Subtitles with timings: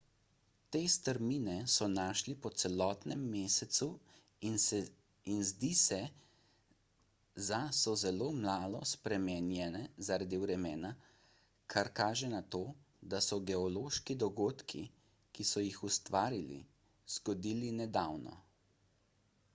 [0.73, 3.87] te strmine so našli po celotnem mesecu
[4.51, 5.99] in zdi se
[7.49, 10.91] za so zelo malo spremenjene zaradi vremena
[11.75, 12.61] kar kaže na to
[13.13, 14.81] da so se geološki dogodki
[15.33, 16.57] ki so jih ustvarili
[17.19, 18.35] zgodili nedavno